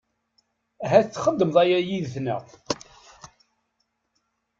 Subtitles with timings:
[0.83, 2.43] Ahat txedmeḍ aya yid-nteɣ.